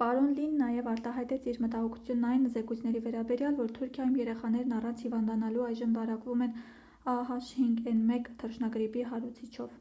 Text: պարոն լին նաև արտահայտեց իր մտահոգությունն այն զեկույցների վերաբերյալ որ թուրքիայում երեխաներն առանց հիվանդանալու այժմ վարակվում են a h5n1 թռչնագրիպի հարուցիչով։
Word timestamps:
պարոն 0.00 0.26
լին 0.34 0.52
նաև 0.58 0.88
արտահայտեց 0.90 1.46
իր 1.52 1.56
մտահոգությունն 1.62 2.26
այն 2.28 2.42
զեկույցների 2.56 3.00
վերաբերյալ 3.06 3.56
որ 3.60 3.72
թուրքիայում 3.78 4.14
երեխաներն 4.20 4.76
առանց 4.76 5.02
հիվանդանալու 5.06 5.64
այժմ 5.70 5.96
վարակվում 6.00 6.44
են 6.46 6.54
a 7.14 7.14
h5n1 7.30 8.30
թռչնագրիպի 8.44 9.08
հարուցիչով։ 9.14 9.74